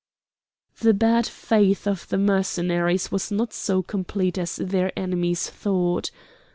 [0.79, 6.09] The bad faith of the Mercenaries was not so complete as their enemies thought.